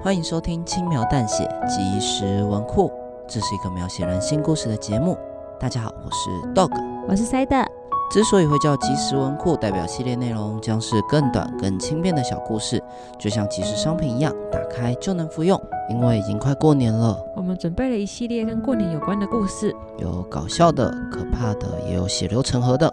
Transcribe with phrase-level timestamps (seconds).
[0.00, 2.88] 欢迎收听轻描淡写即时文库，
[3.26, 5.18] 这是一个描写人心故事的节目。
[5.58, 6.70] 大家好，我是 Dog，
[7.08, 7.66] 我是 Side。
[8.12, 12.80] 之所以会叫即时文库，代表系列内容将是更短、更轻便的小故事，
[13.18, 15.60] 就像即时商品一样，打开就能服用。
[15.90, 22.92] 因为已经快过年了，我们准备了一系列跟过年有关的故事，有搞笑的、可怕的，也有血流成河的。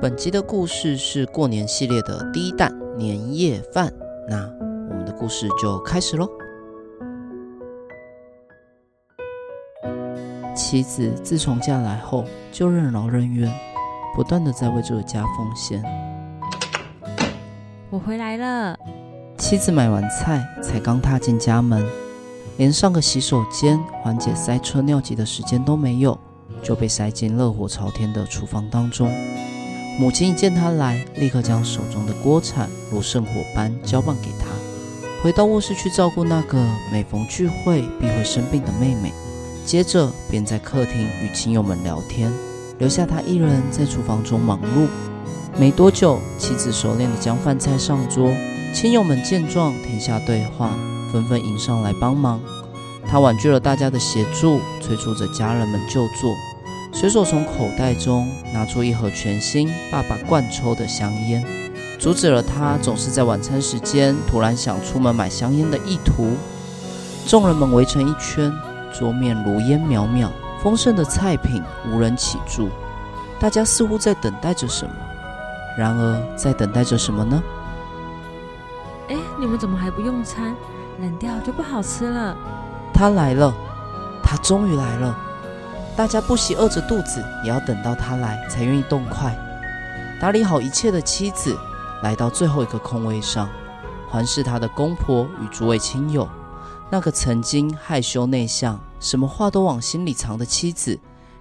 [0.00, 3.92] 本集的故事是过年系列的第一弹年夜饭，
[4.26, 4.50] 那
[4.88, 6.26] 我们的故事就开始喽。
[10.68, 13.48] 妻子自从嫁来后，就任劳任怨，
[14.16, 15.80] 不断的在为这个家奉献。
[17.88, 18.76] 我回来了。
[19.38, 21.86] 妻子买完菜，才刚踏进家门，
[22.56, 26.18] 连上个洗手间、缓解塞车尿急的时间都没有，
[26.64, 29.08] 就被塞进热火朝天的厨房当中。
[30.00, 34.46] 母亲一见他来，立刻将手中的锅铲如圣火般交棒给他，
[35.22, 39.12] 回到卧室去照顾那个每逢聚会必会生病的妹妹。
[39.66, 42.32] 接着便在客厅与亲友们聊天，
[42.78, 44.86] 留下他一人在厨房中忙碌。
[45.58, 48.32] 没多久，妻子熟练地将饭菜上桌，
[48.72, 50.70] 亲友们见状停下对话，
[51.12, 52.40] 纷纷迎上来帮忙。
[53.08, 56.32] 他婉拒了大家的协助，催促着家人们就坐，
[56.92, 61.44] 随手从口袋中拿出一盒全新、爸爸惯抽的香烟，
[61.98, 66.36] 阻止了他总是在晚餐时间突然想出门买香烟的意图。
[67.26, 68.52] 众人们围成一圈。
[68.98, 70.30] 桌面如烟渺渺，
[70.62, 72.70] 丰盛的菜品无人起箸，
[73.38, 74.92] 大家似乎在等待着什么。
[75.76, 77.42] 然而，在等待着什么呢？
[79.10, 80.56] 哎，你们怎么还不用餐？
[80.98, 82.34] 冷掉就不好吃了。
[82.94, 83.52] 他来了，
[84.22, 85.14] 他终于来了。
[85.94, 89.36] 大家不惜饿着肚子，也要等到他来才愿意动筷。
[90.18, 91.54] 打理好一切的妻子
[92.02, 93.46] 来到最后一个空位上，
[94.08, 96.26] 环视他的公婆与诸位亲友。
[96.90, 100.98] 那个曾经害羞内向、什么话都往心里藏的妻子，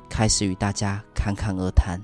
[0.10, 2.02] 开始与大家侃侃而谈。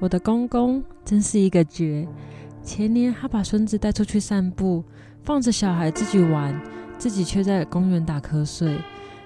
[0.00, 2.08] 我的公公真是一个绝。
[2.64, 4.82] 前年他把孙子带出去散步，
[5.22, 6.60] 放着小孩自己玩，
[6.98, 8.80] 自己却在公园打瞌睡。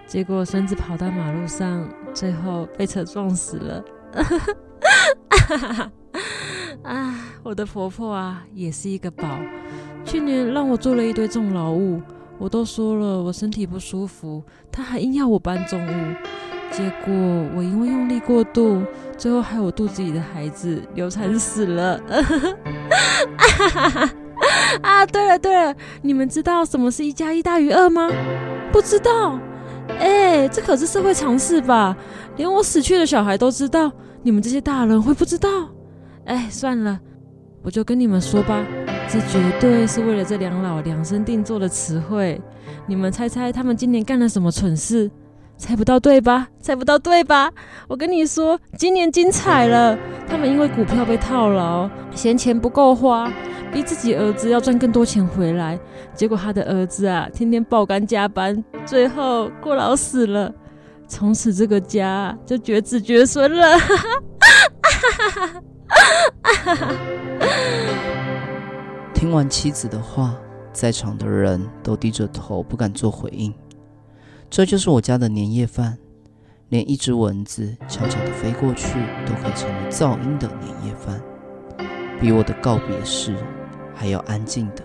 [0.06, 3.84] 结果孙子跑到马路上，最后被车撞死了。
[6.82, 9.26] 啊，我的婆婆啊，也是一个宝。
[10.04, 12.00] 去年让我做了一堆重劳务，
[12.38, 16.14] 我都说了我身体不舒服，她还硬要我搬重物。
[16.70, 17.12] 结果
[17.54, 18.82] 我因为用力过度，
[19.16, 22.00] 最后害我肚子里的孩子流产死了。
[24.82, 28.10] 啊，对了对了，你们知道什么是一加一大于二吗？
[28.72, 29.38] 不知道？
[29.98, 31.96] 哎，这可是社会常识吧？
[32.36, 33.90] 连我死去的小孩都知道，
[34.22, 35.48] 你们这些大人会不知道？
[36.26, 37.00] 哎，算了，
[37.62, 38.64] 我就跟你们说吧，
[39.08, 42.40] 这绝对是为了这两老量身定做的词汇。
[42.86, 45.10] 你们猜猜他们今年干了什么蠢事？
[45.56, 46.48] 猜不到对吧？
[46.60, 47.50] 猜不到对吧？
[47.88, 49.96] 我跟你说，今年精彩了。
[50.28, 53.32] 他们因为股票被套牢，嫌钱不够花，
[53.72, 55.78] 逼自己儿子要赚更多钱回来。
[56.12, 60.52] 结果他的儿子啊，天天爆肝加班，最后过劳死了。
[61.08, 63.78] 从此这个家就绝子绝孙了。
[69.14, 70.36] 听完妻子的话，
[70.72, 73.52] 在场的人都低着头，不敢做回应。
[74.50, 75.98] 这就是我家的年夜饭，
[76.68, 81.20] 连一只蚊子悄悄地飞过去，都可以成为噪音的年夜饭，
[82.20, 83.34] 比我的告别式
[83.94, 84.82] 还要安静的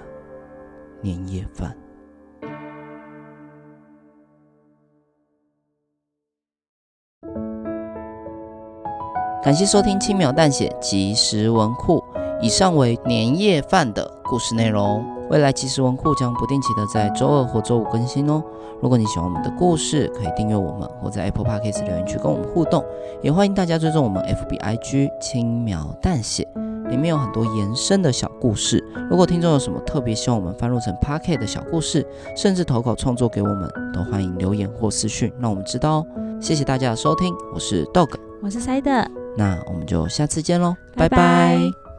[1.01, 1.75] 年夜饭。
[9.43, 12.03] 感谢收听轻描淡写即时文库，
[12.39, 15.03] 以上为年夜饭的故事内容。
[15.31, 18.43] 未来即时文库将不定期的在周二或周五更新哦。
[18.83, 22.85] 如果你喜欢我们的故事，可以订阅我们，或在 Apple Podcast 留言区跟我们互动。
[23.23, 26.47] 也欢迎大家追踪我们 FB IG 轻描淡写，
[26.89, 28.83] 里面有很多延伸的小故事。
[29.09, 32.05] 如果听众有什么特别希望我们翻录成 Podcast 的小故事，
[32.37, 36.05] 甚至投稿创作给我们，都欢迎留言或私讯让我们知道哦。
[36.39, 38.13] 谢谢大家的收听，我是 Dog，
[38.43, 39.20] 我是 Side。
[39.35, 41.17] 那我们就下次见喽，拜拜。
[41.17, 41.90] 拜拜。